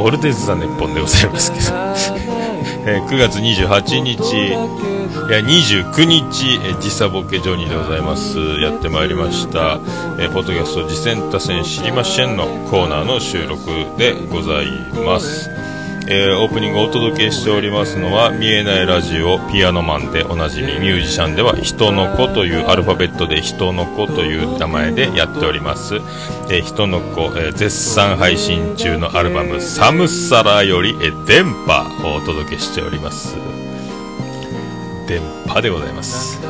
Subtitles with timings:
[0.00, 1.64] っさんのオールデイズ・ザ・ネッポンでございますけど、
[2.86, 8.38] えー9月28日、いや、29日、えー時差ボケジョニーでございます。
[8.60, 9.78] やってまいりました。
[10.18, 13.66] えーポッドキャスト、次戦多戦知りませんのコーナーの収録
[13.98, 14.66] でござい
[15.04, 15.59] ます。
[16.12, 33.36] えーオープニングをお届けしておりますのは見えないラジオピアノマンでおなじみミュージシャンでは人の子というアルファベットで人の子という名前でやっております、えー人の子、えー絶賛配信中のアルバムサムサラより、えー電波をお届けしております。
[35.06, 36.40] 電波でございます。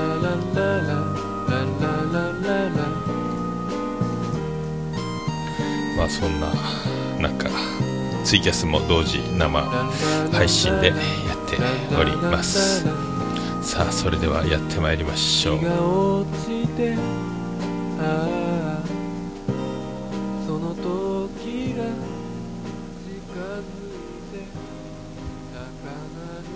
[5.99, 6.51] まあそんな
[7.21, 7.51] なんか
[8.31, 9.61] ツイキャスも同時生
[10.31, 10.99] 配信でやっ
[11.51, 11.59] て
[11.97, 12.85] おります。
[13.61, 15.65] さあそれではやってまいりましょう。
[15.65, 16.95] が落ちて
[17.99, 18.79] ああ
[20.47, 21.83] その時が
[23.03, 23.11] 近
[23.43, 24.47] づいて
[25.53, 26.55] 高鳴る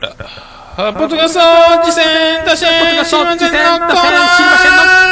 [0.00, 1.40] なあポッドキャスト
[1.84, 5.05] 次戦打線ポッドキャスト知りませんのコーナー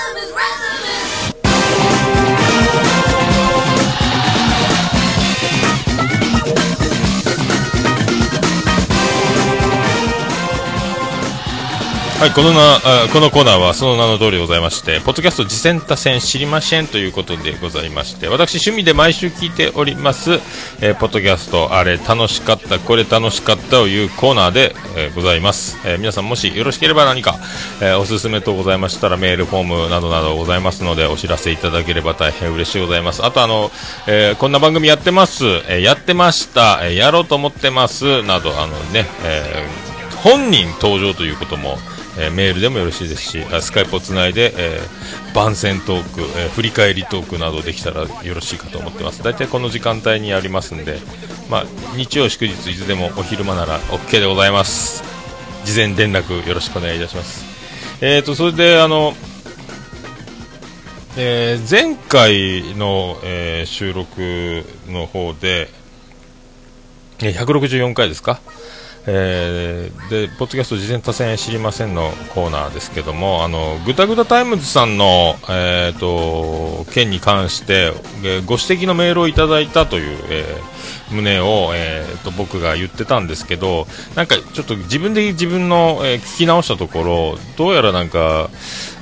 [0.00, 0.89] 知りま
[12.20, 20.32] はい、このなあこのコーナーはその名の通りございまして、ポッドキャスト次戦多戦知りませんということでございまして、私趣味で毎週聞いております、
[20.82, 27.36] えーポッドキャストあれ楽しかった、これ楽しかったというコーナーで、えーございます、えー皆さんもしよろしければ何か、
[27.80, 33.24] えおすすめとございましたらメールフォームなどなどございますのでお知らせいただければ大変嬉しいございます。
[33.24, 33.70] あとあの、
[34.06, 39.66] えーこんな番組やってます、えやってました、えやろうと思ってます、などあのね、え
[40.22, 41.78] 本人登場ということも、
[42.18, 49.22] えーメールでもよろしいですしスカイプをつないで、えー番宣トーク、えー振り返りトークなどできたらよろしいかと思ってます。
[49.22, 50.98] 大体この時間帯にありますんで、
[51.48, 51.64] まあ、
[51.96, 55.04] 日曜祝日いつでもお昼間なら OK でございます。
[55.64, 57.44] 事前連絡よろしくお願いいたします。
[58.00, 59.14] えーとそれであの
[61.16, 65.68] えー前回の、えー収録の方で、
[67.18, 68.40] 164回ですか、
[69.06, 77.92] えーで、ポッドキャスト自薦他薦知りましぇんのコーナーですけども、あの、グダグダタイムズさんの、えーと、件に関して、
[78.24, 80.69] えーご指摘のメールをいただいたという、えー
[81.10, 88.50] 旨を、えーと、僕が言ってたんですけど、なんかちょっと自分で自分の、えー聞き直したところ、どうやらなんか、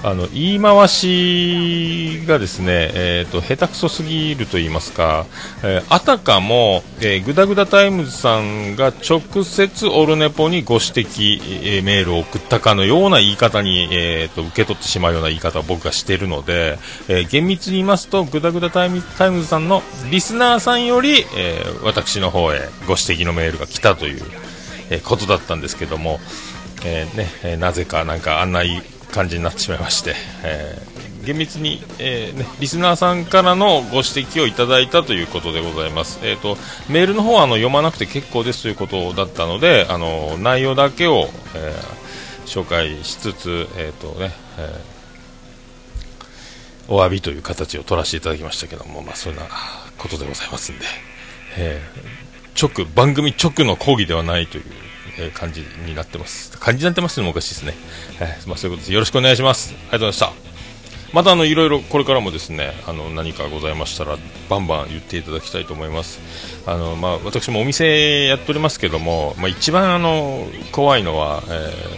[0.02, 5.26] あの、言い回しがですね、えーと、下手くそすぎると言いますか、
[5.62, 11.40] えーあたかも、えー、グダグダタイムズさんが直接オルネポにご指摘、
[11.76, 16.78] えーメールを送ったかのような言い方に、えーと受け取ってしまうような言い方を僕がしているので、
[17.08, 24.22] えー厳密に言いますと、グダグダタイムズさんのリスナーさんより、えー私の方へご指摘のメールが来たという、
[24.90, 26.18] えことだったんですけども、
[26.84, 30.14] えーねえなぜかなんかあんない感じになってしまいまして、
[30.44, 36.20] えー厳密に、えーね、リスナーさんからのご指摘をいただいたということでございます。
[36.22, 36.56] えー、と
[36.88, 41.74] メールの方はあの読まなくて結構ですということだったので、あの内容だけを、え
[42.46, 44.98] 紹介しつつ、えーとねえ
[46.88, 49.42] お詫びという形を取らせていただきましたけども、まあ、そんな
[49.98, 50.86] ことでございますんで、
[51.56, 52.08] えー
[52.60, 54.64] 直番組直の講義ではないという、
[55.18, 56.58] えー感じになってます。
[56.58, 57.74] 感じになってますのもおかしいですね、
[58.20, 58.92] えーまあ、そういうことです。
[58.92, 59.74] よろしくお願いします。
[59.74, 60.48] ありがとうございました。
[61.12, 64.18] またあのいろいろこれからもですねあの何かございましたら
[64.50, 66.20] バンバン言っていただきたいと思います。
[66.66, 71.50] あの、まあ、私もお店やっておりますけども、まあ、一番あの怖いのは、え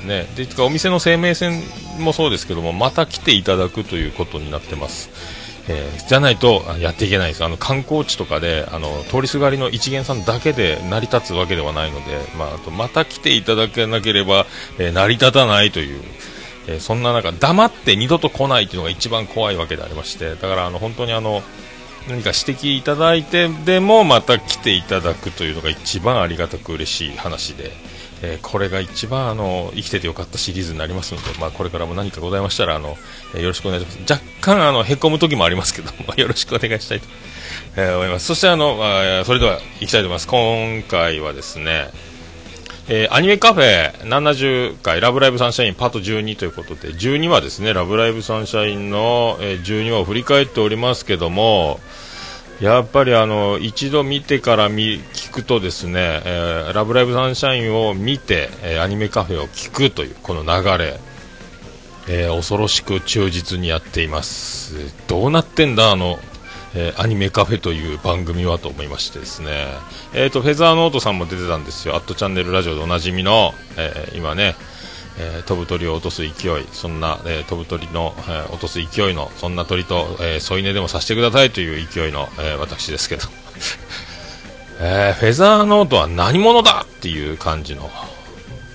[0.04, 1.60] ーね、でかお店の生命線
[1.98, 5.10] もそうですけどもまた来ていただくということになってます。
[5.70, 7.44] えーじゃないとやっていけないです。
[7.44, 14.46] あの観光地とかであの通りすがりの一元さんだけで成り立つわけではないので、まあ、あとまた来ていただけなければ、
[14.78, 16.02] えー成り立たないという、
[16.66, 21.42] えーそんな中黙って二度と来ないというのが一番怖いわけでありましてだからあの本当にあの
[22.08, 27.72] 何か指摘いただいてでもまた来ていただくというのが一番ありがたく嬉しい話で、
[28.22, 32.96] えーこれが一番あの生きててよかったシリーズになりますので、まあ、これからも何かございましたらあの、
[33.34, 34.12] えーよろしくお願いします。
[34.12, 37.06] 若干あのへこむ時もありますけどもよろしくお願いしたいと、
[37.76, 38.26] えー思います。
[38.26, 40.26] そしてあの、あそれでは行きたいと思います。
[40.26, 41.90] 今回はですね
[42.92, 47.72] えアニメカフェ70回ラブライブサンシャインパート12ということで12話ですね。
[47.72, 51.78] ラブライブサンシャインの、え12話を振り返っておりますけども
[52.60, 61.00] やっぱりあの一度見てから見聞くとですね、えーラブライブサンシャインを見て、えーアニメカフェを聞くというこの流れ、
[62.08, 64.74] えー恐ろしく忠実にやっています。
[65.08, 66.18] どうなってんだあの、
[66.74, 69.68] えーアニメカフェという番組はと思いましてですね。
[70.12, 71.94] えーとフェザーノートさんも出てたんですよ。
[71.94, 74.54] アットチャンネルラジオでおなじみの、え今ね
[75.22, 83.22] えー飛ぶ鳥を落とす勢いそんな、えー飛ぶ鳥の、えー落とす勢いのそんな鳥と、えー添い寝でもさせてくださいという勢いの、えー私ですけど、
[84.80, 87.90] えーフェザーノートは何者だっていう感じの。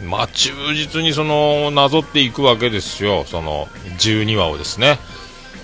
[0.03, 3.25] まあ忠実にそのなぞっていくわけですよ。
[3.27, 3.67] その
[3.97, 4.99] 12話をですね。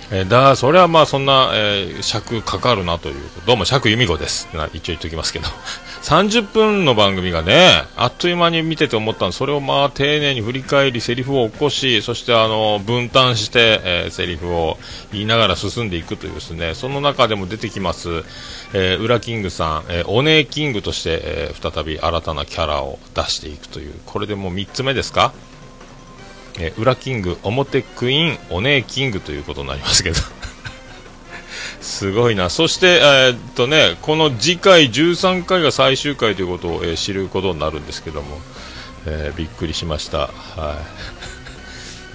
[0.10, 3.16] えーだそれはまあそんな、えー尺かかるなという。
[3.46, 4.48] どうも尺由美子です。
[4.54, 5.48] な一応言っておきますけど。
[6.04, 14.78] 30分の番組がねあっという間に見てて思ったのそれをまあ丁寧に振り返りセリフを起こしそしてあの分担して、えーセリフを
[15.12, 18.10] 言いながら進んでいくというですねその中でも出てきます、
[18.74, 25.34] えー、ウラキングさん、えーオネーキングとして、えー再び新たなキャラを出していくというこれでもう3つ目ですか？
[26.60, 30.18] えー裏キング、表クイーン、お姉キングということになりますけど。
[31.80, 32.50] すごいな。
[32.50, 38.40] そして、えーっとね、この次回13回が最終回ということを、えー知ることになるんですけども、
[39.06, 40.28] えーびっくりしました。
[40.28, 40.78] は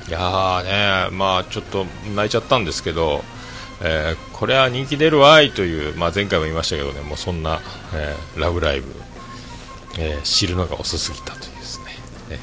[0.06, 0.10] い。
[0.10, 3.24] いやーね、まあちょっと泣いちゃったんですけど、
[3.82, 7.60] えーこれは人気出るわいという、まあ前回も言いましたけどね、もうそんな、
[7.94, 8.94] えーラブライブ、
[9.98, 11.84] えー知るのが遅すぎたというですね。
[12.30, 12.38] え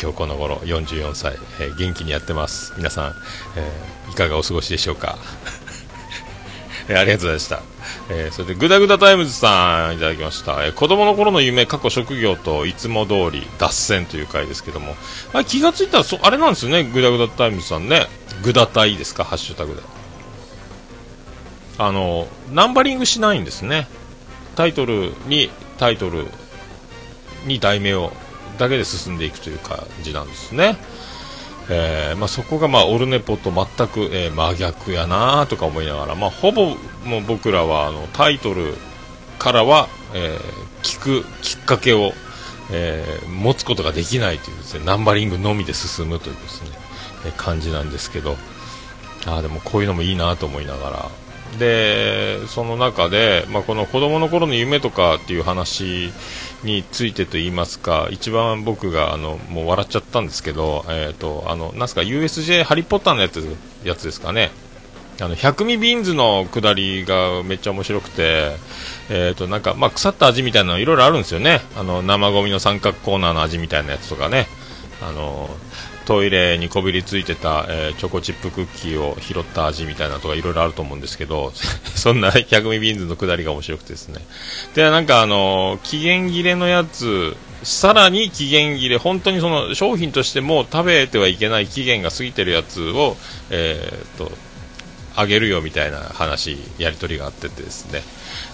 [0.00, 3.14] 今日この頃44歳、え元気にやってます皆さん、
[3.56, 5.18] えーいかがお過ごしでしょうか、
[6.88, 7.62] えーありがとうございました、
[8.10, 14.94] えーそれでグダグダタイムズさんいただきました、えー子供の頃の夢過去職業といつも通り脱線という回ですけども。
[15.32, 18.06] あ気がついたらそあれなんですよねグダグダタイムズさんね。
[18.42, 19.24] グダタイですか？
[19.24, 19.82] ハッシュタグで。
[21.78, 23.88] あのナンバリングしないんですね。
[24.54, 26.26] タイトルにタイトル
[27.44, 28.12] に題名を
[28.58, 30.78] だけで進んでいくという感じなんですね。
[31.68, 38.74] えーまあ、そこが、まあ、オルネポと全く、えー真逆やなとか思いながら、まあ、ほぼもう僕らはあのタイトル
[39.38, 42.12] からは、えー聞くきっかけを、
[42.70, 46.70] えー持つことができないというですねナンバリングのみで進むというですね、
[47.26, 48.36] えー感じなんですけど
[49.26, 51.10] あでもこういうのもいいなと思いながら
[51.58, 56.12] でその中で、まあ、この子供の頃の夢とかっていう話
[56.62, 64.50] についてと言いますか一番僕があのもう笑っちゃったんですけど、えー、とあのなんすか USJ ハリー・ポッターのやつやつですかね。
[65.18, 68.50] あの百味ビーンズの下りがめっちゃ面白くて、
[69.08, 71.62] えー、となんか、まあ、腐った味みたいなのいろいろあるんですよね。
[71.74, 74.46] あの生ゴミの三角コーナーの味みたいなやつとかね。
[75.00, 75.48] あの
[76.06, 81.52] トイレにこびりついてた、えーチョコチップクッキーを拾った味みたいなとかいろいろあると思うんですけど
[81.94, 84.24] そんな 百味ビーンズの下りが面白くてですね。
[84.74, 93.16] でなんかあの期限切れのやつさらに期限切れ本当にその商品としても食べてはいけない期限が過ぎてるやつを、
[93.50, 94.30] えー、と
[95.16, 98.02] あげるよみたいな話やり取りがあっててですね、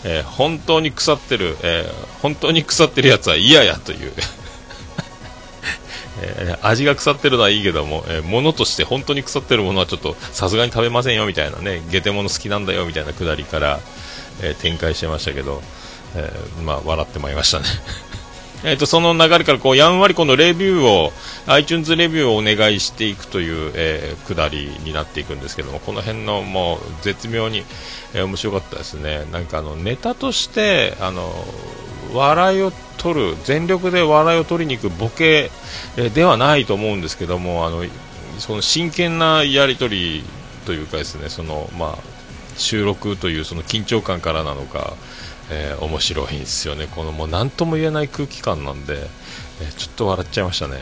[0.04, 1.92] えー本当に腐ってる、えー
[2.23, 4.12] 本当に腐ってるやつは嫌やという。
[6.21, 13.81] えー味が腐ってるのはいいけども、えー物として本当に腐ってるものはちょっとさすがに食べませんよみたいなね下手物好きなんだよみたいなくだりから、
[14.42, 15.62] えー展開してましたけど、
[16.14, 17.64] えーまあ、笑ってまいりましたね。
[18.64, 21.12] えーとその流れからこうやんわりこのレビューを
[21.47, 27.64] iTunes レビューをお願いしていくという、えーくだりになっていくんですけどもこの辺のもう絶妙に、
[28.14, 29.25] えー面白かったですね。
[29.33, 31.33] なんかあのネタとしてあの
[32.14, 35.50] 笑いを取る全力で笑いを取りに行くボケ
[35.97, 37.85] えーではないと思うんですけどもあの
[38.38, 40.25] その真剣なやり取り
[40.66, 41.99] というかですねその、まあ、
[42.57, 44.95] 収録というその緊張感からなのか、
[45.54, 46.87] えー面白いんですよね。
[46.90, 48.94] このもう何とも言えない空気感なんで、
[49.61, 50.78] えーちょっと笑っちゃいましたね。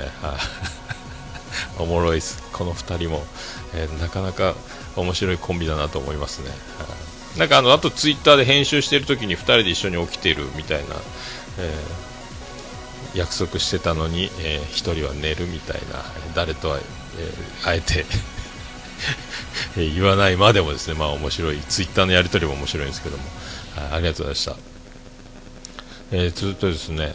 [1.79, 2.43] おもろいです。
[2.53, 3.27] この2人も、
[3.75, 4.55] えーなかなか
[4.97, 6.51] 面白いコンビだなと思いますね、
[7.37, 10.97] なんかあのあとツイッターで編集してる時に2人で一緒に起きているみたいな、
[11.59, 12.11] えー
[13.13, 18.07] 約束してたのに、え1人は寝るみたいな誰とは、えーあえて
[19.77, 20.95] 言わないまでもですね。
[20.95, 21.59] まあ面白い。
[21.69, 23.25] ツイッターのやり取りも面白いんですけども、
[23.77, 24.57] はい、ありがとうございました、
[26.13, 27.15] えーずっとですね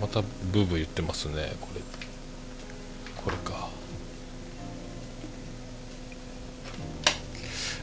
[0.00, 0.20] また
[0.52, 1.80] ブーブー言ってますねこれ。
[3.16, 3.68] これか。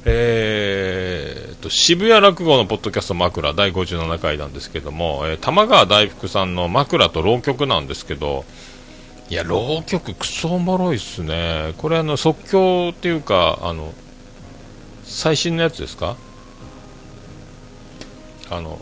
[0.05, 8.45] えー、と渋谷落語のポッドキャスト枕第57回なんですけども、えー玉川大福さんの枕と浪曲なんですけど
[9.29, 11.73] いや浪曲クソおもろいっすね。
[11.77, 13.93] これあの即興っていうかあの
[15.13, 16.15] 最新のやつですか？
[18.49, 18.79] あの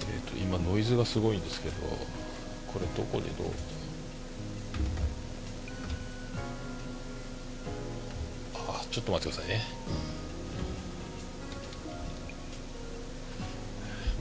[0.00, 1.76] えー、と今ノイズがすごいんですけど
[2.66, 3.46] これどこでどう？
[8.68, 9.62] あちょっと待ってくださいね。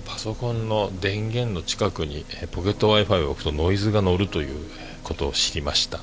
[0.05, 4.55] パソコンの電源の近くにポケット w i f i を置くとノイズが乗るという
[5.03, 5.99] ことを知りました。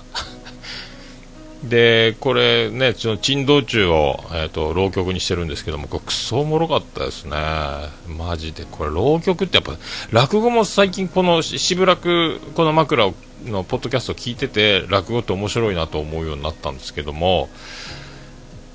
[1.65, 7.37] でこれねその珍道中を、えー、と浪曲にしてるんですけどもこれクソおもろかったですね。
[8.09, 8.67] マジで。
[8.69, 9.77] これ浪曲ってやっぱ
[10.11, 13.13] 落語も最近このししぶらくこの枕
[13.45, 17.49] のポッドキャストを聞いてて落語って面白いなと思うようになったんですけども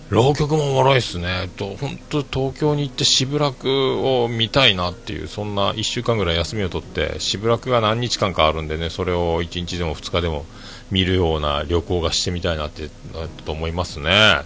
[0.10, 1.50] 浪曲もおもろいですね。
[1.58, 10.46] と本当東京に行ってしぶらくを見たいなっていうそんな1週間ぐらい休みを取ってしぶらくが何日間かあるんでねそれを1日でも2日でも
[10.92, 12.90] 見るような旅行がしてみたいなって
[13.46, 14.42] と思いますね。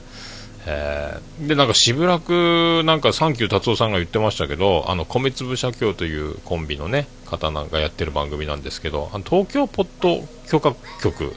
[0.65, 11.33] えーでなんかしぶらくなんかサンキュー達夫さんが言ってましたけどあの米粒社協というコンビのね方なんかやってる番組なんですけどあの東京ポッド許可局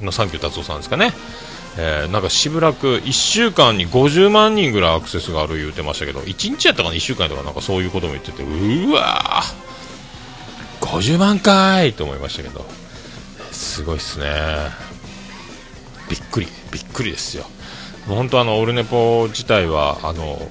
[0.00, 1.12] のサンキュー達夫さんですかね、
[1.76, 7.50] えーなんかしぶらく1週間に50万人ぐらいアクセスがある言ってましたけど1日やったかな？1週間とかな？
[7.50, 11.94] んかそういうことも言っててうわー！50万回！
[11.94, 12.64] と思いましたけど。
[13.54, 14.26] すごいっすね。
[16.10, 17.44] びっくりびっくりですよ。
[18.06, 20.46] もう本当あのオルネポ自体はあの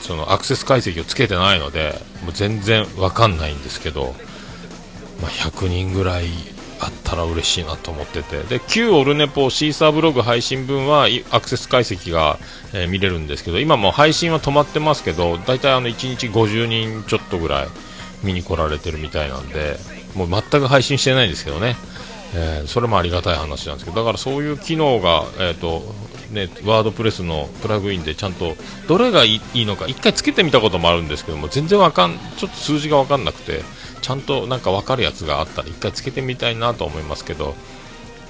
[0.00, 1.94] そのアクセス解析をつけてないので
[2.24, 4.14] もう全然わかんないんですけど、
[5.22, 6.26] まあ、100人ぐらい
[6.80, 8.42] あったら嬉しいなと思ってて。
[8.42, 12.38] で旧オルネポシーサーブログ配信分はアクセス解析が、
[12.72, 17.68] えー見れるんですけど今も配信は止まってますけど大体あの1日50人ちょっとぐらい
[18.22, 19.76] 見に来られてるみたいなんで
[20.14, 21.76] もう全く配信してないんですけどね、
[22.34, 23.96] えーそれもありがたい話なんですけど。
[23.96, 25.82] だからそういう機能が、えーと
[26.30, 28.56] ね、ワードプレスのプラグインでちゃんと
[28.88, 33.62] どれがいいのか1回つけてみたこともあるんですけども全然わかんちょっと数字が分かんなくて
[34.02, 37.54] ちゃんとなんか分かるやつがあったら1回つけてみたいなと思いますけど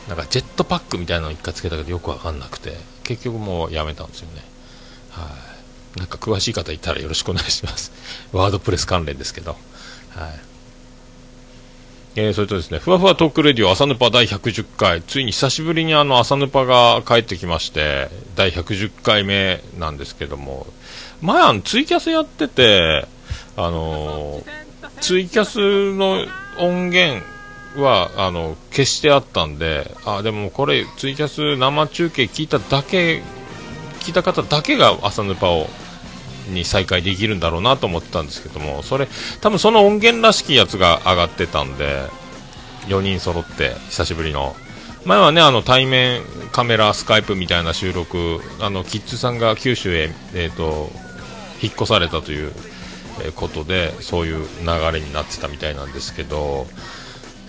[0.09, 4.43] なんかジェットパックみたいなの1回つけたけどよく分かんなくて結局もうやめたんですよね。
[5.11, 5.31] は
[5.97, 5.99] い。
[5.99, 7.93] なんか詳しい方いたらよろしくお願いします。
[8.33, 9.53] ワードプレス関連ですけど。
[9.53, 9.57] は
[10.29, 10.54] い。
[12.17, 20.69] えーそれとですね、ふわふわトークレディオ朝ヌパ第110回、ついに久しぶりにあの朝ヌパが帰ってきまして、第110回目なんですけども、
[21.21, 23.07] 前あのツイキャスやってて、
[23.57, 24.65] あのー
[25.01, 26.25] ツイキャスの
[26.59, 27.25] 音源
[27.77, 33.23] はあの消してあったんで、あでもこれツイキャス生中継聞いただけ、
[34.01, 35.69] 聞いた方だけが朝ヌパを
[36.49, 39.09] に再開できるんだろうなと思ってたんですけども、それ、
[39.41, 42.03] 多分その音源らしきやつが上がってたんで、
[42.87, 44.55] 4人揃って、久しぶりの。
[45.05, 46.23] 前はね、あの対面
[46.53, 50.91] カメラ、スカイプみたいな収録、あのキッズさんが九州へ、えー、と
[51.63, 52.53] 引っ越されたという、
[53.37, 56.67] ことで、そういう流れになってたみたいなんですけど、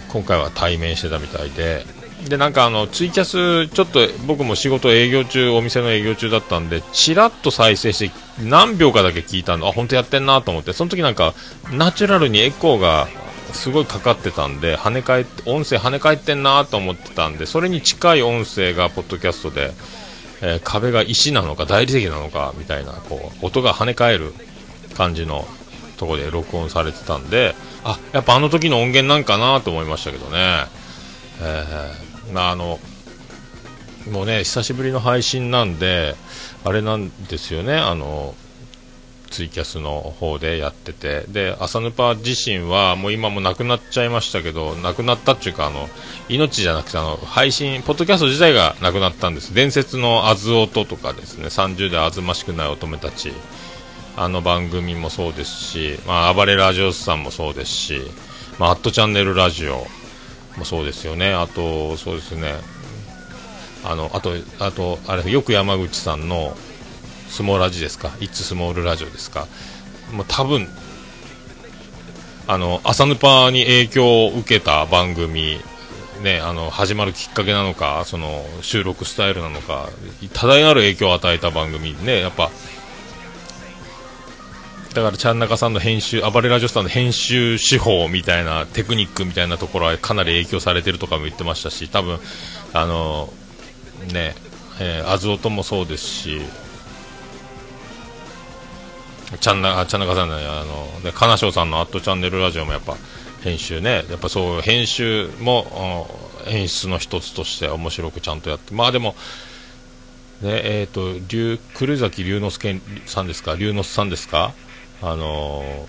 [0.10, 1.86] 今回は対面してたみたいで、
[2.24, 11.34] でなんかあのツイキャス、ちょっと僕も仕事営業中、お店の営業中だったんで、ちらっと再生して、何秒かだけ聞いたの、あ本当やってんなと思って、その時なんか、
[11.72, 13.07] ナチュラルにエコーが
[13.51, 19.74] すごいかかってたんで、跳ね返って音声跳ね返ってんなと思ってたんで、それに近い音声がポッドキャストで、
[20.41, 24.34] えー壁が石なのか大理石なのかみたいな、こう音が跳ね返る
[24.95, 25.45] 感じの
[25.98, 30.65] とこで録音されてたんで、あやっぱあの時の音源なんかなと思いましたけどね。
[31.41, 32.79] えーまああの
[34.12, 36.15] もうね久しぶりの配信なんで
[36.63, 38.36] あれなんですよねあの
[39.32, 41.25] ツイキャスの方でやってて。
[41.27, 45.89] で朝ヌパ自身はもう今もなくなっちゃいましたけどなくなったっていうかあの
[46.29, 49.53] 命じゃなくてあの配信ポッドキャスト自体がなくなったんです。
[49.53, 53.34] 伝説のあず音とかですね30であずましくない乙女たち。
[54.17, 58.00] あの番組もそうですし、まあ、暴れラジオスさんもそうですし、
[58.58, 59.86] まあ、アットチャンネルラジオ。
[60.58, 62.56] もそうですよね、あと、そうですね、
[63.84, 66.56] あの、あと、あと、あれ、よく山口さんの
[67.30, 69.48] 相撲ラジですか、いつスモールラジオですか、
[70.12, 70.68] もう多分、
[72.48, 75.60] あの、朝ヌパに影響を受けた番組、
[76.22, 79.90] ね、あの始まるきっかけなのかその収録スタイルなのか
[80.34, 82.52] 多大なる影響を与えた番組ねやっぱ
[84.96, 92.18] だからちゃん中さんの編集暴れラジオスターの編集手法みたいなテクニックみたいなところはかなり影響されてるとかも言ってましたし多分
[92.72, 93.34] あの
[94.14, 94.36] ね
[94.80, 96.42] えー、アズオトもそうですし
[99.40, 102.96] ちゃんな、ちゃんなかさんね、あの、で、金賞さんのアットチャンネルラジオもやっぱ、
[103.44, 106.08] 編集ね、やっぱそう、編集も、
[106.46, 109.16] 演出の一つとして面白くちゃんとやって、まあでも、
[110.42, 114.54] ね、えっ、ー、と、龍、久崎龍之介さんですか龍之介さんですか
[115.06, 115.88] あの、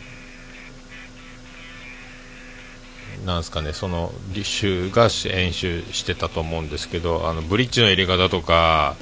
[3.25, 8.95] なんですかね、その、立集が演習してたと思うんですけど、あの、ブリッジの入れ方とか、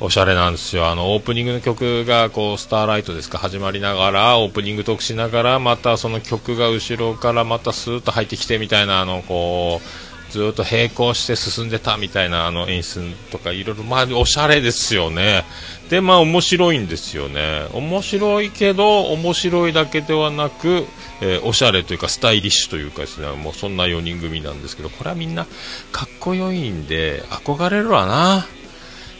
[0.00, 0.88] おしゃれなんですよ。
[0.88, 15.44] あのオープニングの曲がこうスターライトですか始まりながらオープニングトークしながらまたその曲が後ろからまたスーッと入ってきてみたいなあのこうずっと並行して進んでたみたいなあの演出とかいろいろまあおしゃれですよね。
[15.88, 17.66] でまあ面白いんですよね。
[17.72, 20.86] 面白いけど面白いだけではなく、
[21.22, 23.28] えー、おしゃれというかスタイリッシュというかですね。
[23.32, 25.46] もうそんな4人組なんですけどこれはみんな
[25.92, 28.46] かっこよいんで憧れるわな。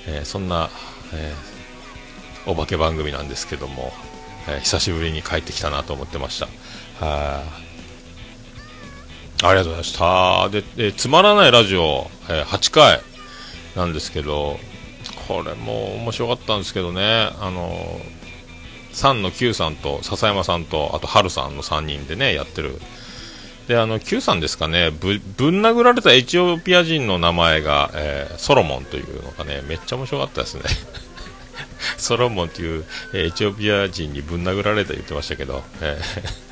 [0.07, 0.69] えー、そんな、
[1.15, 3.93] えー、お化け番組なんですけども、
[4.49, 6.49] え、久しぶりに帰ってきたなと思ってました。
[7.05, 7.68] はい
[9.43, 10.49] ありがとうございました。
[10.49, 13.01] で、でつまらないラジオ、えー、8回
[13.77, 14.59] なんですけど、
[15.29, 18.01] これも面白かったんですけどね、あの
[18.93, 22.81] 3の Q さんと笹山さんとあと春さんの3人でねやってる。
[23.69, 24.91] であの Q さんですかね。
[24.91, 30.63] ぶぶん殴られたエチオピア人の名前が、えー、ソロモンというのがねめっちゃ面白かったですね。
[31.97, 36.48] ソロモンという、えー、エチオピア人にぶん殴られた言ってましたけど、えー。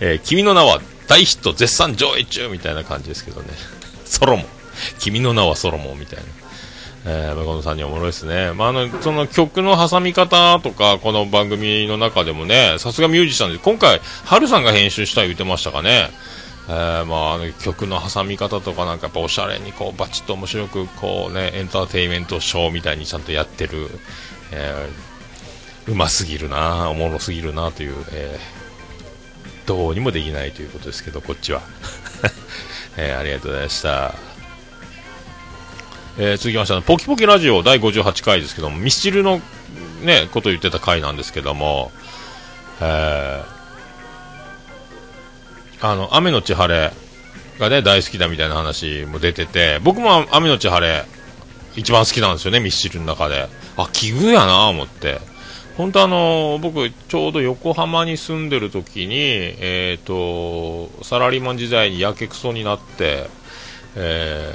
[0.00, 3.48] えー、君の名は大ヒット絶賛上映中みたいな感じですけどね。
[4.04, 4.46] ソロモン。
[4.98, 6.24] 君の名はソロモンみたいな。
[7.08, 8.52] えー、この3人おもろいですね。
[8.52, 16.10] まあ、あの、その曲の挟み方とか、この番組の中でもね、さすがミュージシャンで、今回、ハルさんが編集したい言ってましたかね。
[16.68, 23.88] えー、まあ、あの曲の挟み方とかなんかやっぱおしゃれにこうバチッと面白くこうねエンターテインメントショーみたいにちゃんとやってる、
[24.52, 28.65] えー、うますぎるなおもろすぎるなという、えー、
[29.66, 31.62] どうにもできないということですけどこっちは、
[32.96, 34.14] えー、ありがとうございました
[36.18, 39.42] えー、続きまして、ポキポキラジオ第58回ですけども、ミスチルの
[40.00, 41.92] ね、こと言ってた回なんですけども、
[42.80, 46.90] えー、あの、雨のち晴れ
[47.58, 51.04] がね、大好きだみたいな話も出てて、僕も雨のち晴れ、
[51.76, 53.48] 一番好きなんですよね、ミスチルの中で。
[53.76, 55.20] あ、奇遇やな思って。
[55.76, 63.28] 本当あの僕、ちょうど横浜に住んでる時に、え、ー、と、サラリーマン時代にやけくそになって、
[63.94, 64.54] え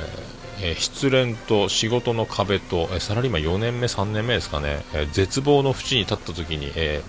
[0.58, 7.04] ー、失恋と仕事の壁と、え、サラリーマン4年目、3年目ですかね、え、絶望の淵に立った時に、え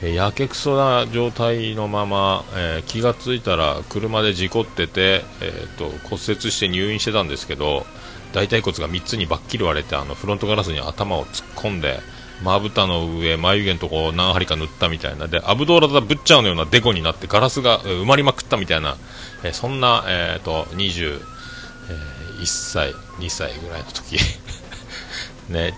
[0.00, 7.86] ー、やけくそな状態のまま、え気がついたら車で事故ってて、えーと、骨折して入院してたんですけど
[8.32, 11.98] 大腿骨が3つにばっきり割れてあのフロントガラスに頭を突っ込んで
[12.42, 18.96] まぶたの上、眉毛のとこ何針か塗ったみたいなでアブドーラダ・ブッチャーのようなデコになってガラスが埋まりまくったみたいな、
[19.44, 21.20] えそんな、えーと21
[22.44, 24.18] 歳、2歳ぐらいの時
[25.50, 25.74] ね、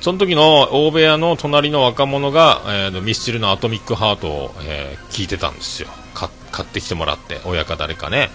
[0.00, 5.88] その時の大部屋の隣の若者が、えー、ミスチルのアトミックハートを、えー、聞いてたんですよ。
[6.12, 6.28] 買
[6.64, 8.30] ってきてもらって、親か誰かね。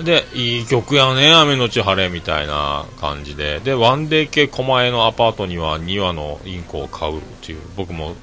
[0.00, 3.60] で、いい曲やね、雨のち晴れみたいな感じで。
[3.60, 8.14] で、ワンデー系狛江のアパートには2羽のインコを買うっていう、僕も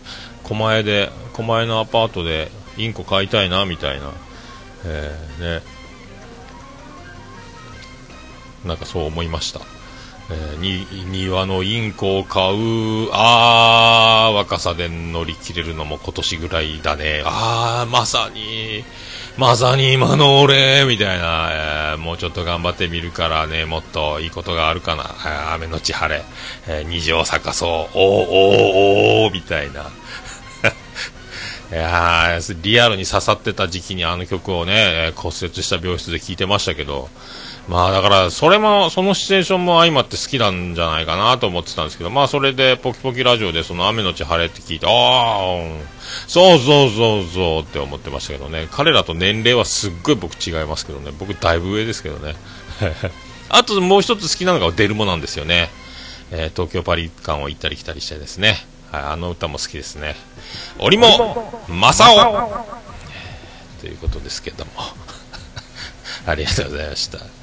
[0.44, 4.12] 狛江で、狛江のアパートでインコ飼いたいな、みたいな。
[4.86, 5.80] えー、ね。
[8.66, 9.62] なんかそう思いました。
[10.32, 17.24] えー、に庭のインコを買う、あー、若さで乗り切れるのも今年ぐらいだね。
[17.26, 18.84] あー、まさに、
[19.40, 25.54] まさに今の俺、みたいな、えー、もうちょっと頑張ってみるからね、もっといいことがあるかな。
[25.54, 26.26] 雨のち晴れ、
[26.68, 29.84] えー、虹を咲かそう、おー、おー、おー、みたいな。
[31.72, 37.08] いやリアルに刺さってた時期にあの曲をね、骨折した病室で聴いてましたけど、
[37.68, 45.82] まあだからそれもそのシチュエーションも相まって好きなんじゃないかなと思ってたんですけどまあそれでポキポキラジオでその雨のち晴れって聞いてああ、うん。
[46.28, 48.68] そうそうそうそうって思ってましたけどね。
[48.72, 51.12] 彼らと年齢はすっごい僕違いますけどね。
[51.18, 52.36] 僕だいぶ上ですけどね。
[53.50, 55.70] あともう一つ好きなのがデルモなんですよね、
[56.32, 60.16] えー東京パリ間を行ったり来たりしてですね、はい、あの歌も好きですね。
[60.80, 62.20] 折も正雄。
[63.82, 64.72] ということですけども。
[66.26, 67.39] ありがとうございました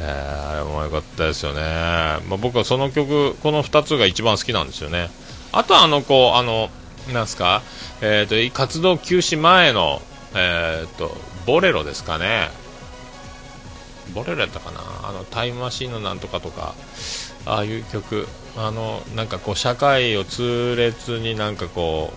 [0.00, 5.10] えーあれも良かったですよね、まあ、僕はその曲、この2つが一番好きなんですよね。
[5.52, 6.70] あとはあのこうあの
[7.12, 7.62] なんすか、
[8.00, 10.00] えー、と活動休止前の、
[10.34, 12.50] えー、とボレロですかね、
[14.14, 16.74] ボレロやったかな、あのタイムマシーンのなんとかとか、
[17.46, 22.12] ああいう曲、あのなんかこう社会を痛烈になんかこ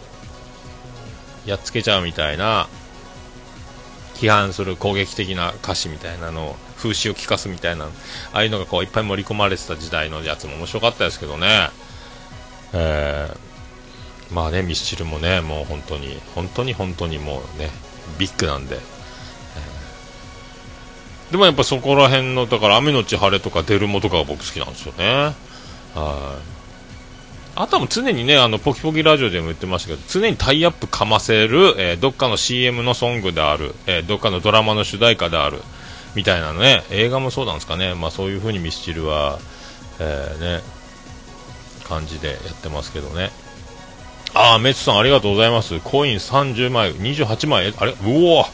[1.46, 2.68] うやっつけちゃうみたいな
[4.16, 7.90] 批判する攻撃的な歌詞みたいなのを風刺を聞かすみたいなあ
[8.34, 11.70] あいうのがこういっぱい盛り込まれてた時代のやつも面白かったですけどね、
[12.74, 13.38] えー
[14.34, 17.70] まあねミスチルもねもう本当に本当に本当にもうね
[18.18, 18.84] ビッグなんで、えー
[21.32, 25.34] でもやっぱそこら辺のだから雨のち晴れとかデルモとかが僕好きなんですよね。
[25.96, 26.54] はい。
[27.56, 35.62] あとは常にね、あの、ポキポキラジオでも言ってましたけど、常にタイアップかませる、えーどっかの CM のソングである、えーどっかのドラマの主題歌である、
[36.16, 39.40] みたいなね、映画もそうなんですかね、まあそういう風にミスチルは、
[40.00, 40.62] えーね、
[41.88, 43.32] 感じでやってますけどね。
[44.36, 45.80] あー、メッツさんありがとうございます。
[45.80, 47.92] コイン30枚、28枚、あれ？
[47.92, 48.46] うお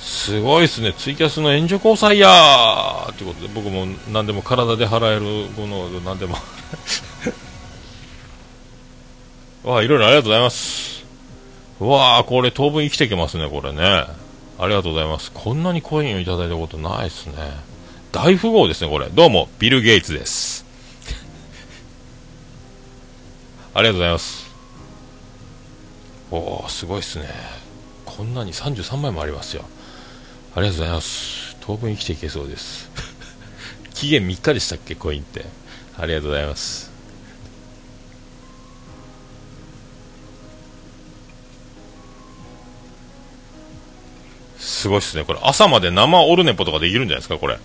[0.00, 0.92] すごいですね。
[0.92, 5.22] ツイキャスの援助交際やーということで、僕も何でも体で払える
[5.56, 6.36] ものを何でも
[9.64, 11.04] わあ、いろいろありがとうございます。
[11.78, 14.04] わあ、これ当分生きていけますね、これね。
[14.62, 15.32] ありがとうございます。
[15.32, 17.34] こんなにコインをいただいたことないですね。
[18.12, 19.08] 大富豪ですね、これ。
[19.08, 20.64] どうも、ビル・ゲイツです。
[23.74, 24.46] ありがとうございます。
[26.30, 27.28] おお、すごいですね。
[28.04, 29.64] こんなに33枚もありますよ。
[30.54, 31.56] ありがとうございます。
[31.60, 32.88] 当分生きていけそうです。
[33.94, 35.44] 期限3日でしたっけ、コインって。
[35.98, 36.91] ありがとうございます。
[44.62, 45.24] すごいっすね。
[45.24, 47.58] これ、朝まで生オルネポとかできるんじゃないですか、これ。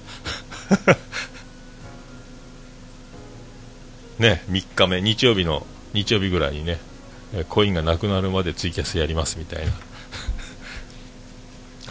[4.17, 6.79] ね、3日目、日曜日の、日曜日ぐらいにね、
[7.49, 9.73] コインがなくなるまでツイキャスやりますみたいな。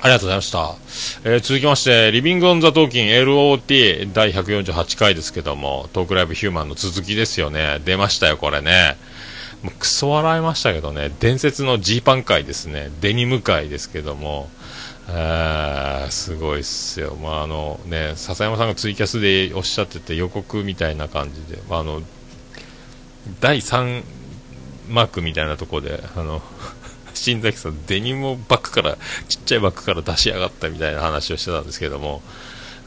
[0.02, 0.74] ありがとうございました。
[1.22, 7.80] えー続きまして、リビングオンザトーキン LOT 第148回ですけども、トークライブヒューマンの続きですよね。
[7.84, 8.96] 出ましたよ、これね。
[9.62, 14.48] もうクソ笑いましたけどね、伝説のジーパン会ですね、デニム会ですけども、
[15.08, 17.14] あすごいっすよ。
[17.14, 22.02] まあ、あのね、笹山さんがツイキャスでおっしゃってて予告みたいな感じで、まあ、あの、
[23.40, 24.02] 第3
[24.88, 26.42] 幕みたいなところで、あの、
[27.14, 32.20] 新崎さん、デニムをバッグから、ちっちゃいバッグから出しやがったみたいな話をしてたんですけども、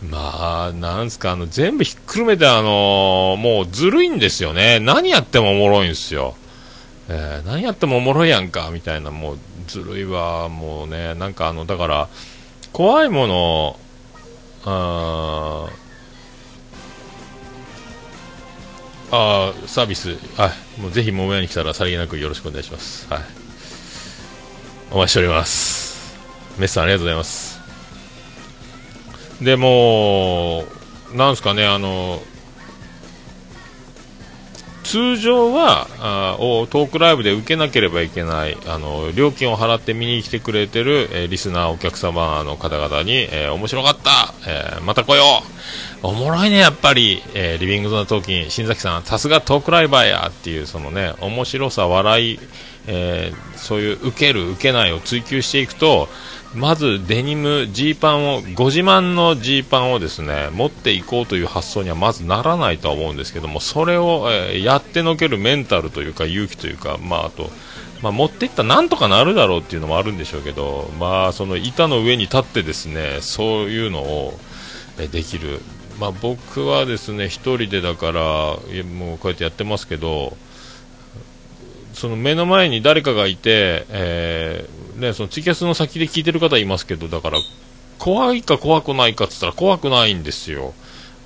[0.10, 4.80] まあ、なんすか、あの、全部ひっくるめて、あのもうずるいんですよね。
[4.80, 6.36] 何やってもおもろいんですよ。
[7.10, 12.08] えー何やってもおもろいやんか、みたいな、もう、ずるいわ、もうね、なんかあの、だから、
[12.72, 13.80] 怖いもの、
[14.66, 15.68] あ
[19.12, 23.12] あサービス、はい、もうぜひ桃屋に来たらさりげなくよろしくお願いします。
[23.12, 23.24] はい。
[24.92, 26.16] お待ちしております。
[26.60, 27.60] メスさんありがとうございます。
[29.42, 30.66] でも、
[31.14, 32.22] なんすかね、あの、
[34.90, 45.44] 通常はあーをトークライブで受けなければいけないあの料金を払って見に来てくれてる、えーリスナーお客様の方々に、えー面白かった、えーまた来よ
[46.04, 46.08] う。
[46.08, 48.50] おもろいねやっぱり、えリビングゾーントーキン。
[48.50, 52.40] 新崎さんさすがトークライバーやっていうそのね面白さ笑い、
[52.88, 56.08] えーそういう受ける受けないを追求していくと
[56.56, 67.50] まずデニムジーパンをご自慢のジーパンをですね持っていこうという発想にはまずならないとは思うんですけどもそれを、えーやってのけるメンタルというか勇気というかまああと
[68.02, 74.40] まあ、持っていったらなんとかなるだろうっていうのもあるんでしょうけど、まあ、その板の上に立ってですねそういうのを
[74.98, 75.60] えできる、
[76.00, 78.22] まあ、僕はですね一人でだから
[78.84, 80.38] もうこうやってやってますけど
[82.00, 87.40] その目の前に誰かがいて、えーね、そのツイキャスの先で聞いてる方いますけどだから
[87.98, 90.74] 怖いか怖くないかって言ったら怖くないんですよ。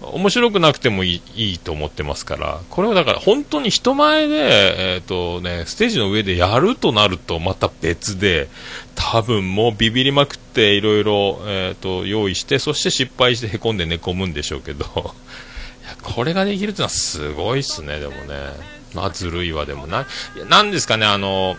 [0.02, 8.50] 面白くなくてもいいいいと思ってますから、これはだから本当に人前で、えっ、とね、ステージの上でやるとなるとまた別で、
[8.96, 14.86] 多分もうビビりまくっていろいろ、えっ、と、用意して、そして失敗して凹んで寝込むんでしょうけど、
[15.86, 18.83] いやこれができるってのはすごいっすね、でもね。
[18.94, 20.06] まあ、ずるいわ、でもない。
[20.50, 21.58] なんですかね、あの、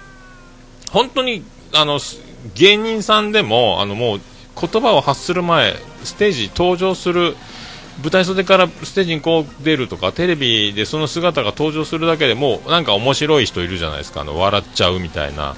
[0.90, 1.98] 本当に、あの、
[2.54, 4.20] 芸人さんでも、あの、もう、
[4.60, 7.36] 言葉を発する前、ステージ登場する、
[8.02, 15.54] 舞台袖からステージにこう出るとかテレビでその姿が登場するだけでもうなんか面白い人いるじゃないですかあの笑っちゃうみたいな、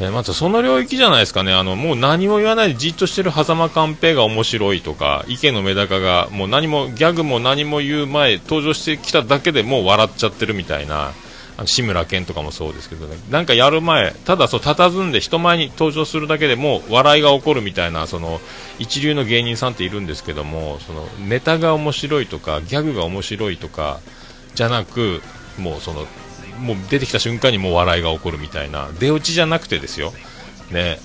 [0.00, 1.52] えー、まずその領域じゃないですかね。
[1.52, 11.12] あのもう何も言わないでじっとしてる狭間寛平が面白いとか池のメダカがもう何もギャグも何も言う前登場してきただけでもう笑っちゃってるみたいな
[11.56, 13.16] あの志村けんとかもそうですけどね。
[13.30, 18.40] なんかやる前ただそう佇んで人前に登場するだけでもう笑いが起こるみたいなその
[18.78, 23.98] 一流の芸人さんっているんですけどもそのネタが面白いとかギャグが面白いとか
[24.54, 25.20] じゃなく
[25.58, 26.06] もうその
[26.58, 28.88] もう出てきた瞬間にもう笑いが起こるみたいな。
[28.98, 30.12] 出落ちじゃなくてですよ。
[30.70, 30.98] ね。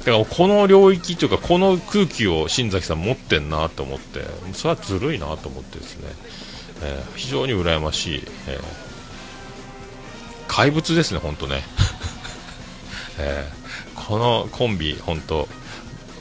[0.00, 4.20] だからこの領域というかこの空気を新崎さん持ってんなと思って。
[4.52, 6.08] それはずるいなと思ってですね、
[6.82, 8.86] えー、非常に羨ましい、えー
[10.56, 11.62] 怪物ですね、本当ね、
[13.18, 15.48] えー、このコンビ、本当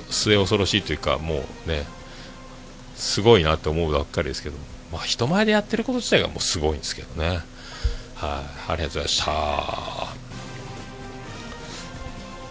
[0.10, 1.86] 末恐ろしいというか、もうね、
[2.98, 4.58] すごいなって思うばっかりですけど、
[4.92, 7.42] まあ、人前でやってること自体がもうすごいんですけどね、
[8.16, 10.26] はい、あ、りがとうございました。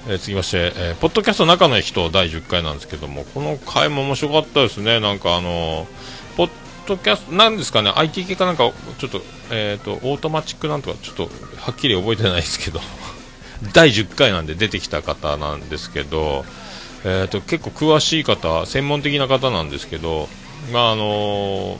[0.06, 5.86] えー、続きまして、えー、ポッドキャスト仲のいい人第10回なんですけども、この回も面白かったですね、なんかあの
[6.36, 6.50] ポッ
[6.86, 12.80] ドキャスト、なんですかね、IT 系かなんか、ちょっと、えっ、ー、と、オートマチックなんとか、ちょっと、はっきり覚えてないですけど、
[13.72, 16.44] 第10回なんで出てきた方なんですけど、
[17.04, 20.28] えっ、と、結構詳しい方、専門的な方なんですけど、
[20.72, 21.78] まあ、あの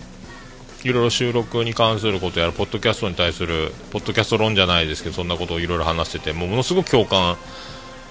[0.85, 7.37] いろいろ収録に関することやら、ポッドキャストに対する、ポッドキャスト論じゃないですけど、そんなことをいろいろ話してて、もうものすごく共感、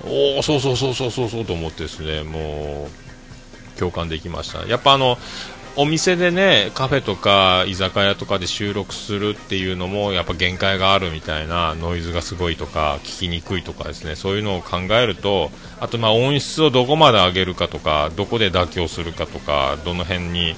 [0.05, 2.89] おお、そうそうそうそうそうそうと思ってですね、も
[3.75, 4.65] う、共感できました。
[4.65, 5.19] やっぱあの、
[5.75, 20.55] お店でねカフェとか居酒屋とかで収録するっていうのもやっぱ限界があるみたいなノイズがすごいとか聞きにくいとかですねそういうのを考えるとあとまあ音質をどこまで上げるかとかどこで妥協するかとかどの辺に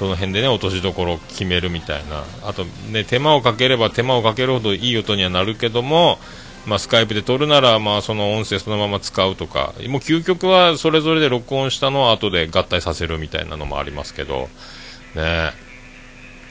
[0.00, 2.24] どの辺でね落としどころを決めるみたいな。
[2.42, 6.18] あとね手間をかければ手間をかけるほどいい音にはなるけども
[6.66, 14.48] まあ、スカイプで撮るなら、まあ、その音声そのまま使うとか、もう究極はそれぞれで録音したのを後で合体させるみたいなのもありますけど、
[15.14, 15.52] ね。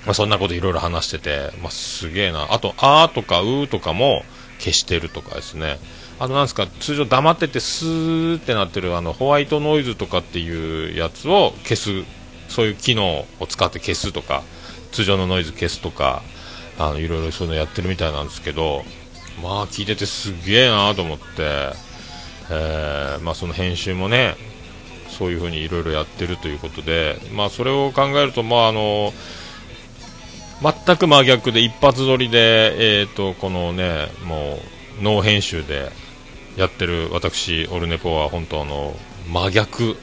[0.06, 2.48] まあ、そんなこといろいろ話してて、まあ、すげえな。
[2.52, 4.24] あと、あーとかうーとかも
[4.60, 5.80] 消してるとかですね。
[6.20, 12.04] あとなんですか、通常黙っててスーってなってるあのホワイトノイズとかっていうやつを消す、
[12.54, 14.44] そういう機能を使って消すとか、
[14.92, 16.22] 通常のノイズ消すとか、
[16.78, 18.84] あのいろいろそういうのやってるみたいなんですけど、
[19.42, 21.24] まあ聞いててすげえなと思って、
[22.50, 24.36] えー、まあ、その編集もね
[25.10, 29.14] そういう風にいろいろやってるということで、まあ、それを考えると、まあ、あの
[30.62, 34.60] 全く真逆で一発撮りで、えーと、このねも
[35.00, 35.92] うノー編集で
[36.56, 38.96] やってる私、オルネポは本当あの
[39.28, 39.98] 真逆、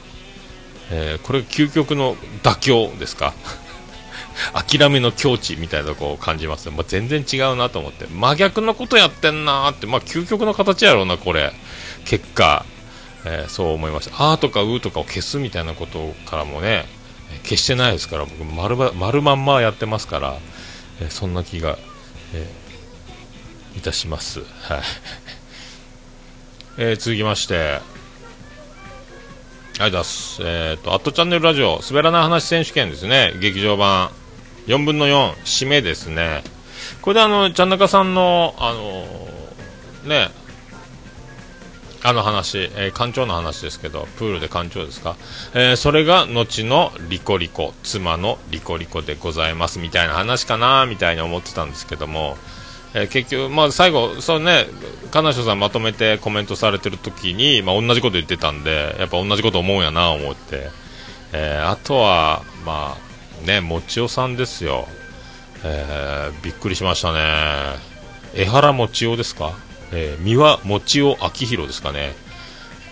[0.91, 3.33] えー、これ究極の妥協ですか？
[4.53, 8.07] 諦めの境地みたいなとこを感じますね、まあ、全然違うなと思って。
[8.07, 11.53] 真逆のことやってんなーって、まあ、究極の形やろうな、これ。
[12.05, 12.65] 結果、
[13.25, 16.87] えー、そう思いました、あーとかうーとかを消すみたいなことからもね
[17.43, 20.37] 消してないですから僕丸丸まんまやってますから、
[20.99, 21.77] えー、そんな気が、
[22.33, 24.39] えー、いたします。
[24.39, 24.81] はい。
[26.77, 27.79] えー、続きまして、
[29.79, 30.41] ありがとうございます。
[30.43, 34.11] えっ、ー、と、アットチャンネルラジオ、滑らない話選手権ですね、劇場版。
[34.67, 36.43] 4分の4、締めですね。
[37.01, 40.29] これであの、ちゃんなかさんの、あのー、ね、
[42.03, 45.15] あの話、えー、館長の話ですけど、プールで館長ですか、
[45.53, 49.79] えー、それが後のリコリコ、妻のリコリコでございます。
[49.79, 52.37] みたいな話かなみたいに思ってたんですけども、
[52.93, 54.65] えー、結局、まあ、最後、そうね、
[55.11, 60.69] 金城さんまとめてコメントされてる時に、まあ、同じこと言ってたんで、やっぱ同じこと思うんやな思って、
[61.33, 64.87] えー、あとは、まあ、ね、もちおさんですよ。
[65.63, 67.19] えー、びっくりしましたね。
[68.33, 69.53] 江原もちおですか？
[69.91, 72.13] えー、三輪もちお明宏ですかね。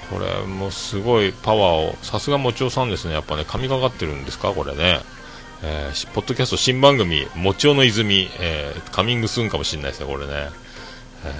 [0.10, 3.14] これもすごいパワーを、さすがもちおさんですね。
[3.14, 4.52] やっぱね、神がかってるんですか？
[4.54, 5.00] これね。
[5.62, 10.34] えー、ポッドキャスト新番組、もちおの泉、えー、カミングスーンかもしれないですね、これね。
[11.26, 11.34] え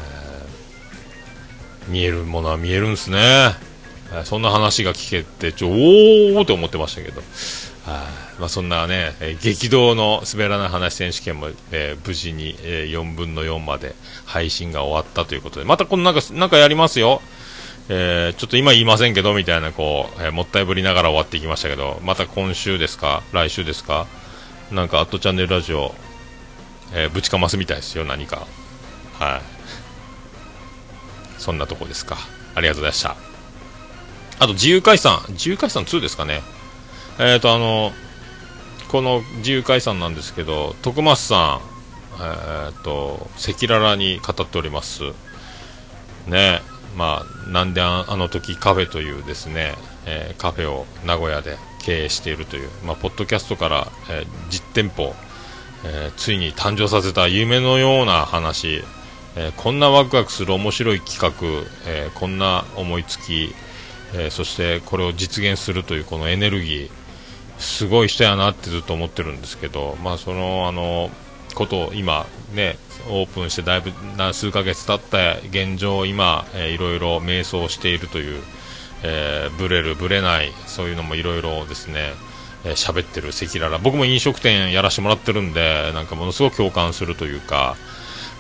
[1.88, 3.54] ー、見えるものは見えるんですね。
[4.26, 7.22] そんな話が聞けて、ちょ、おーって思ってましたけど。
[7.22, 17.22] はいまあ、そんなね、えー激動の滑らない話選手権も、えー無事に、えー4分の4まで配信が終わったということで、またこのなんか、なんかやりますよ。
[17.92, 23.24] えーちょっと今言いませんけど、みたいな、こう、えーもったいぶりながら終わっていきましたけど、また今週ですか？
[23.34, 24.06] 来週ですか？
[24.72, 25.96] なんか、アットチャンネルラジオ、
[26.94, 28.46] えーぶちかますみたいですよ、何か。
[29.20, 29.42] はい。
[31.42, 32.18] そんなとこですか。
[32.56, 33.16] ありがとうございました。
[34.40, 35.20] あと、自由解散。
[35.30, 36.42] 自由解散2ですかね？
[37.18, 37.92] えっ、と、あの、
[38.90, 45.04] この自由解散なんですけど、徳松さん、えっ、と、赤裸々に語っております。
[46.28, 46.62] ね、
[46.96, 49.76] まあ、なんでああの時カフェというですね、
[50.06, 55.14] えーカフェを名古屋で経営しているという、まあ、ポッドキャストから、えー実店舗、
[55.86, 58.84] えーついに誕生させた夢のような話、
[59.36, 63.54] えこんなワクワクする面白い企画、えこんな思いつき、
[64.14, 66.90] えそしてこれを実現するというこのエネルギー
[67.60, 71.12] すごい人やなってずっと思ってるんですけど、まあ、そのあの
[71.56, 72.78] ことを今、ね、
[73.10, 78.42] オープンしてだいぶな数ヶ月経った現状、今、えーいろいろ迷走しているという、
[79.04, 82.14] えーブレる、ブレない、そういうのもいろいろですね、
[82.66, 87.76] えーってる赤裸々、僕も飲食店やらせてもらってるんで、なんかものすごく共感するというか、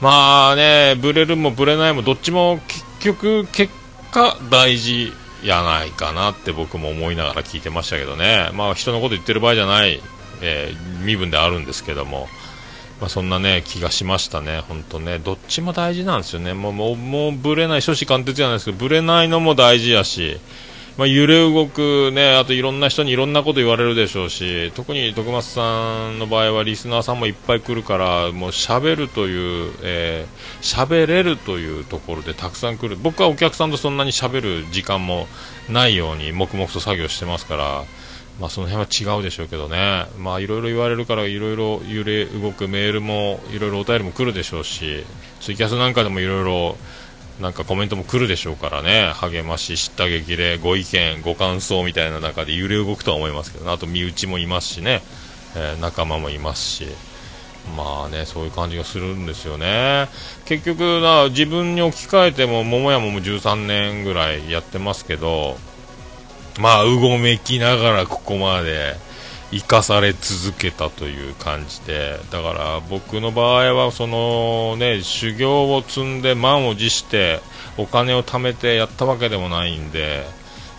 [0.01, 3.73] まあね、ブレるもブレないもどっちも結局、結
[4.11, 5.11] 果大事
[5.43, 10.01] やないかなって僕も思いながら聞いてましたけどね、まあ人のこと言ってる場合じゃない、
[10.41, 12.27] えー身分であるんですけども、
[12.99, 20.38] まあ、そんなね気がしましたね、本当ね、どっちも大事なんですよね、もうもうもうぶれない、初子貫徹じゃないですけど、ぶれないのも大事やし、
[20.97, 32.97] まあ、揺れ動くね、あといろんな人にいろんなこと言われるでしょうし、特に徳松さんの場合はリスナーさんもいっぱい来るから、もう喋るという、えー喋れるというところでたくさん来る。
[32.97, 35.27] 僕はお客さんとそんなに喋る時間も
[35.69, 37.85] ないように黙々と作業してますから、
[38.39, 40.06] まあその辺は違うでしょうけどね。
[40.17, 45.04] まあいろいろ言われるからいろいろ揺れ動くメールもいろいろお便りも来るでしょうし、
[45.41, 46.78] ツイキャスなんかでもいろいろ
[47.39, 55.02] なんかコメントも来るでしょうからね、励まし、知った激励、ご意見、ご感想みたいな中で揺れ動くとは思いますけど、あと身内もいますしね、
[55.56, 56.88] えー仲間もいますし、
[57.75, 60.08] まあね、そういう感じがするんですよね。
[60.45, 65.58] 結局な、自分に置き換えても、桃屋も13年ぐらいやってますけど、
[66.59, 68.95] まあ、うごめきながらここまで
[69.51, 77.39] 生かされ続けたという感じで、だから僕の場合は、そのね、修行を積んで満を持して、
[77.77, 80.25] お金を貯めてやったわけでもないんで、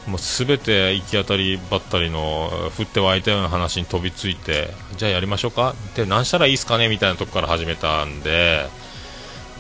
[0.07, 5.75] もうすべて行き当たりばったりの降って湧いたような話に飛びついてじゃあやりましょうか。
[5.95, 8.67] で何したらいいですかねみたいなとこから始めたんで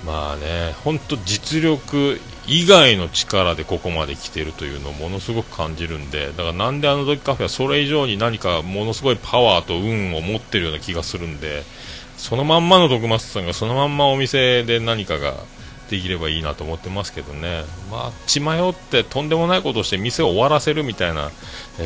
[0.05, 11.63] まあね本当実力以外の力でここまで来てるというのをものすごく感じるんでだからなんであの時カフェはそれ以上に何かものすごいパワーと運を持ってるような気がするんで
[12.17, 15.35] そのまんまの徳松さんがそのまんまお店で何かが
[15.91, 21.31] できればいいなと思ってますけどね、まあ、血迷ってとんでもないことをして店を終わらせるみたいな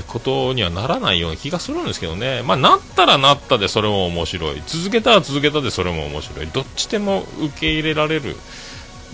[0.09, 8.37] ことにはならないような気がするんですけどね、まあ、なったらなったでそれも面白い、続けたら続けたでそれも面白い、どっちでも受け入れられる、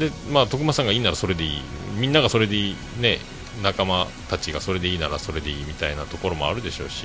[0.00, 1.62] でまあ、徳間さんがいいならそれでいい、
[1.96, 3.18] みんながそれでいい、ね、
[3.62, 5.64] 仲間たちがそれでいいならそれでいい。
[5.64, 7.04] みたいなところもあるでしょうし、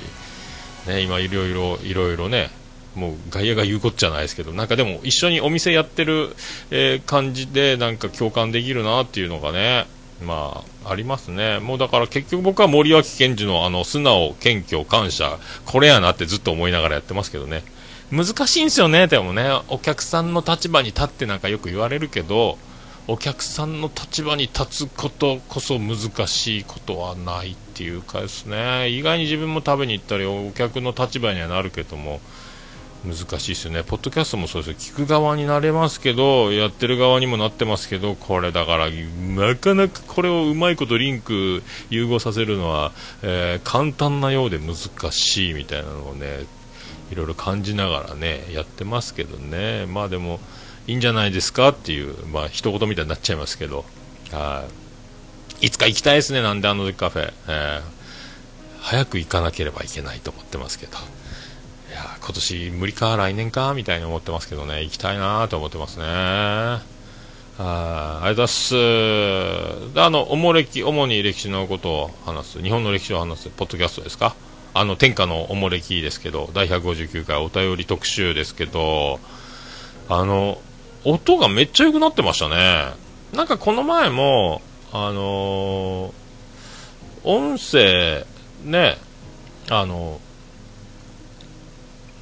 [0.88, 2.50] ね、今、いろいろいろいろね、
[2.94, 6.34] もう外野が言うことじゃないですけど、なんかでも一緒にお店やってる、
[6.70, 9.86] えー感じでなんか共感できるなっていうのがね、
[10.24, 11.58] まあ、ありますね。
[11.58, 17.62] もうだから結局僕は森脇健児のあの素直、謙虚、感謝、これやなってずっと思いながらやってますけどね。
[18.10, 22.56] 難しいんですよね、でもね、お客さんの立場に立ってなんかよく言われるけど、
[23.08, 32.20] お客さんの立場に立つことこそ難しいことはないっていうかですね、意外に自分も食べに行ったり、お客の立場にはなるけども、
[33.04, 42.90] 難しいですよね、ポッドキャストもそうですよ、聞く側になれますけど、やってる側にもなってますけど、これだから、なかなかこれをうまいことリンク、融合させるのは、
[43.22, 44.76] えー簡単なようで難
[45.12, 46.44] しいみたいなのをね、
[47.12, 50.40] いろいろ感じながらね、やってますけどね、まあでも、
[50.86, 53.84] いいんじゃないですかっていう、まあ一言みたいになっちゃいますけど、
[54.32, 54.66] は
[55.60, 55.66] い。
[55.66, 57.32] いつか行きたいですね、なんであの時カフェ。
[57.48, 57.96] えー。
[58.80, 60.96] 早く行かなければいけないと思ってますけど。
[60.96, 60.98] い
[61.92, 64.82] や今年無理か来年かみたいに思ってますけどね。
[64.82, 66.04] 行きたいなと思ってますね。
[66.06, 66.82] あ
[67.58, 68.74] ありがとうございます。
[69.94, 72.62] であのおもれき主に歴史のことを話す。
[72.62, 74.36] 日本の歴史を話すポッドキャストですか？
[74.74, 79.18] あの天下のおもれきですけど第159回お便り特集ですけど
[80.10, 80.60] あの
[81.08, 82.92] 音がめっちゃ良くなってましたね。
[83.32, 84.60] なんかこの前も
[84.92, 86.12] あのー
[87.28, 88.24] 音声
[88.64, 88.96] ね
[89.68, 90.20] あの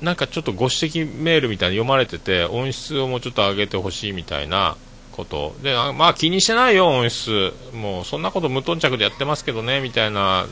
[0.01, 4.77] なんかちょっとご指摘メールみたいに読まれてて音質をもうちょっと上げてほしいみたいな
[5.15, 5.55] こと。
[5.63, 7.53] であまあ気にしてないよ音質。
[7.73, 10.47] もうそんなこと無頓着でやってますけどねみたいな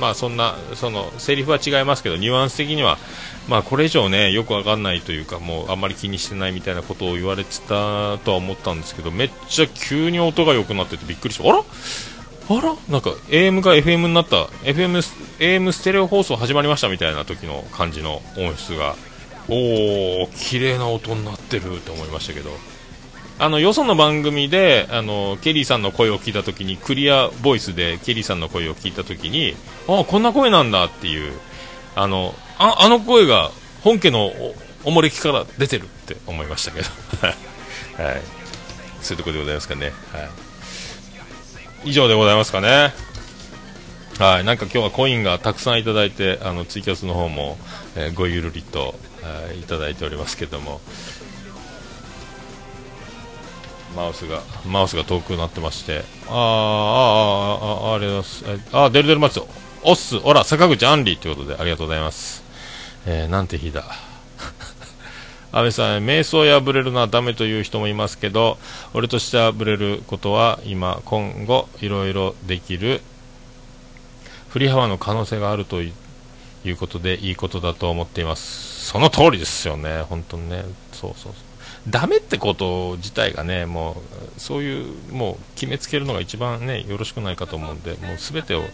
[0.00, 2.98] まあそんなそのセリフは違いますけどニュアンス的には
[3.48, 11.48] まあこれ以上ねよくわかんないというかもうあんまり気にしてないみたいなことを言われてたとは思ったんですけどめっちゃ急に音が良くなっててびっくりした。
[11.48, 11.58] あら？
[12.48, 12.76] あら？
[12.88, 14.44] なんか AM が FM になった。
[14.64, 14.98] FM
[15.38, 18.94] AM ステレオ放送始まりましたみたいな時の感じの音質が。
[19.48, 22.50] おお綺麗な音になってるって思いましたけど。
[23.38, 29.54] あのよその番組であのケリーさんの声を聞いた時にクリアボイスでケリーさんの声を聞いた時に
[29.88, 31.32] あこんな声なんだっていう
[31.94, 33.50] あのああの声が
[33.82, 34.32] 本家の
[34.84, 36.88] おもれきから出てるって思いましたけど、
[38.02, 38.22] はい、
[39.02, 39.92] そういうところでございますかね。
[40.12, 40.20] は
[41.84, 41.90] い。
[41.90, 42.94] 以上でございますかね。
[44.18, 47.58] はい、なんか今日はコインがたくさんいただいて、あのツイキャスの方も、
[47.96, 50.80] えー、ごゆるりと、えー、いただいておりますけども、
[53.96, 58.76] マウスが、マウスが遠くなってまして、あー、あー、あー、ありがとうございます。
[58.76, 62.44] あ、デルデルマツオッス、おら、坂口アンリーということでありがとうございます。
[63.06, 63.84] えー、なんて日だ。
[65.52, 68.58] 安倍さん、瞑想やぶれるのはダメという人もいますけど、
[68.92, 73.00] 俺としてはぶれることは今、今後、いろいろできる、
[74.50, 75.92] 振り幅の可能性があるとい
[76.66, 78.84] うことで、いいことだと思っています。
[78.90, 80.66] その通りですよね、本当にね。
[80.92, 81.45] そうそうそう。
[81.88, 84.02] ダメってこと自体がね、も
[84.36, 88.64] う、そういう、もう、決めつけるのが一番ね、よろしくないかと思うんで、もう全てを、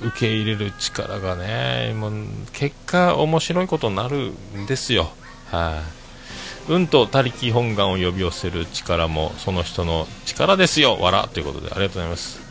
[0.00, 2.12] 受け入れる力がね、もう
[2.52, 5.10] 結果、面白いことになるんですよ。
[5.50, 5.82] は
[6.68, 12.45] い、運と他力本願を呼び寄せる力もその人の力ですよ、わらということでありがとうございます。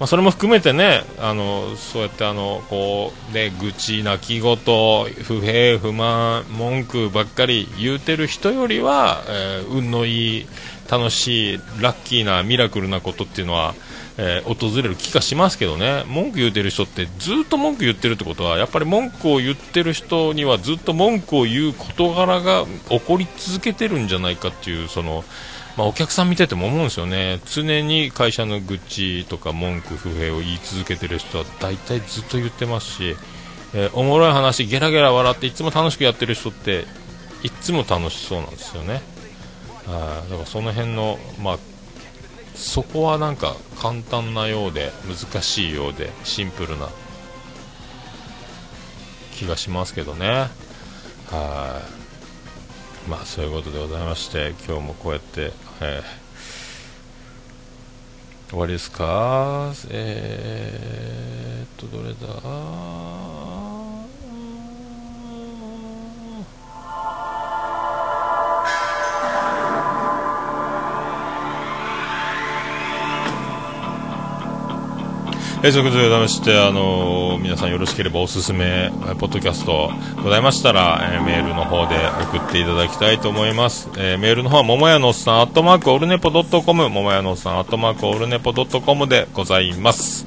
[0.00, 10.46] まあ、それも含めてね、あのそうやってあのこう、ね、愚痴、泣き言、不平、不満、文句ばっかり言うてる人よりは、えー、運のいい、
[10.90, 13.74] 楽しい、ラッキーな、ミラクルなことっていうのは、
[14.16, 16.04] えー、訪れる気がしますけどね。
[16.06, 25.24] 文句言ってる人ってずっと文句言ってるってことはやっぱり文句を言ってる人にはずっと文句を言う事柄が起こり続けてるんじゃないかっていうその、
[25.80, 27.40] まあ、お客さん見てても思うんですよね。
[27.46, 33.16] 常に会社の愚痴とか文句不平を言い続けてる人は大体ずっと言ってますし、
[33.72, 36.84] えー、おもろい話ゲラゲラ笑っていつも楽しくやってる人って
[37.42, 39.00] いつも楽しそうなんですよね。
[39.86, 41.58] あだからその辺の、まあ、
[42.54, 46.90] そこはなんか簡単なようで難しいようでシンプルな
[49.32, 50.50] 気がしますけどね。
[51.30, 51.80] は
[53.08, 53.08] い。
[53.08, 59.72] まあそういうことでございまして今日もこうやって、えー、終わりですか？
[59.88, 62.28] えー、っとどれだ？
[75.62, 79.90] えー、ということでございまして、あのー、皆さんよろしければおすすめ、ポッドキャスト
[80.22, 81.96] ございましたら、えー、メールの方で
[82.32, 83.90] 送っていただきたいと思います。
[83.98, 90.24] えー、メールの方は、ももやのおっさん、アットマークオルネポドットコム、ももやのおっさん、アットマークオルネポドットコムでございます。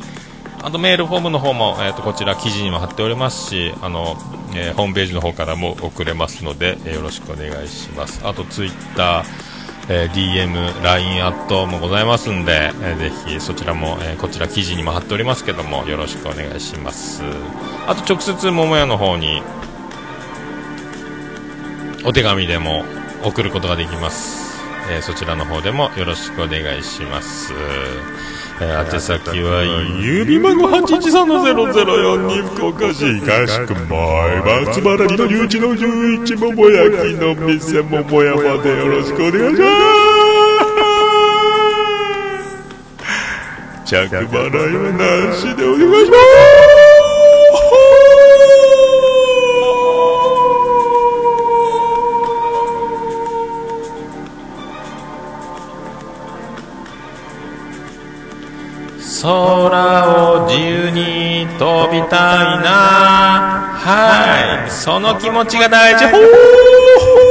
[0.61, 4.15] あとメールフォームの方も、えーと、こちら記事にも貼っておりますし、あの、
[4.53, 8.21] えー、ホームページの方からも送れますので、えー、よろしくお願いします。
[8.23, 9.52] あとツイッター、
[9.89, 17.23] えー、DM、LINE アットもございますんで、えー、ぜひそちらも、えー、こちら記事にも貼っておりますけども、よろしくお願いします。
[17.87, 19.41] あと直接桃屋の方に、
[22.05, 22.85] お手紙でも
[23.23, 24.61] 送ることができます。
[24.89, 27.53] えー、そちらの方でもよろしくお願いします。
[28.63, 29.63] えー、宛先は、
[29.99, 33.89] 郵便番号813-0042福岡市東区前
[34.39, 39.83] 松原2の11の11桃焼きの店桃山でよろしくお願いします
[43.85, 46.52] 着払いはなしでお願いします
[59.23, 67.22] 空を自由に飛びたいなはいその気持ちが大事ほー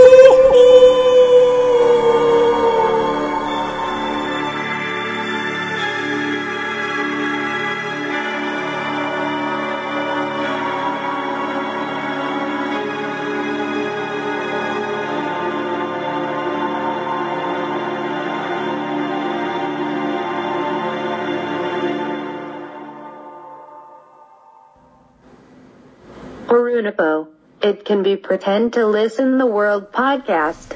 [26.82, 27.28] Unipo
[27.62, 30.74] It can be pretend to listen the world podcast.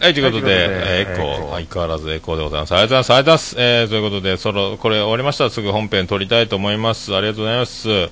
[0.00, 2.74] はい、ということで、えーエコー、相変わらずエコーでございます。
[2.74, 3.12] ありがとうございます。
[3.12, 3.56] ありがとうございます。
[3.60, 7.14] えー、ということで、その、これ終わりましたらすぐ本編撮りたいと思います。
[7.14, 7.88] ありがとうございます。
[7.88, 8.10] え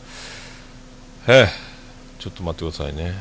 [1.27, 1.47] ー、
[2.21, 3.15] ちょっと待ってくださいね。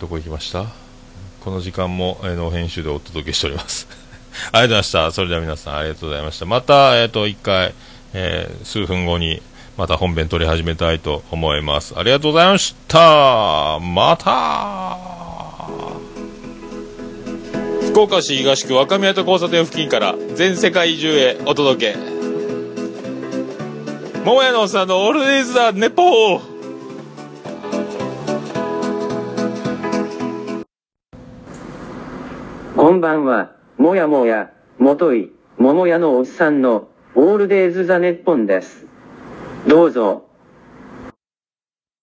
[0.00, 0.66] どこ行きました？
[1.44, 3.86] この時間も、えー、の編集でお届けしております。
[4.50, 5.12] ありがとうございました。
[5.12, 6.44] それでは皆さんありがとうございました。
[6.44, 7.72] また、えっ、と、一回、
[8.14, 9.40] えー数分後に、
[9.76, 11.94] また本編撮り始めたいと思います。
[11.98, 13.78] ありがとうございました。
[13.80, 14.98] また
[17.92, 21.98] 福岡市東区若宮と交差点付近から全世界中へお届け
[24.24, 26.52] 桃屋のおっさんのオールディーズ・ザ・ネポー
[32.76, 38.86] こんばんは、もやもや、もとい、桃屋のおっさんの、オールデイズ・ザ・ネッポンです。
[39.66, 40.24] どうぞ、